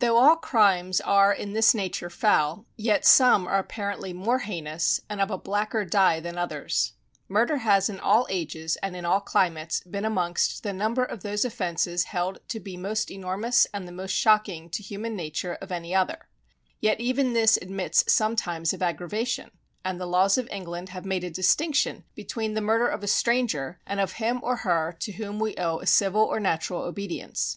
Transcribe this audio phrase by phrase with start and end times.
[0.00, 5.18] Though all crimes are in this nature foul, yet some are apparently more heinous, and
[5.18, 6.92] of a blacker die than others.
[7.26, 11.42] Murder has in all ages and in all climates been amongst the number of those
[11.42, 15.94] offences held to be most enormous and the most shocking to human nature of any
[15.94, 16.28] other;
[16.82, 19.50] yet even this admits sometimes of aggravation,
[19.82, 23.80] and the laws of England have made a distinction between the murder of a stranger,
[23.86, 27.56] and of him or her to whom we owe a civil, or natural obedience.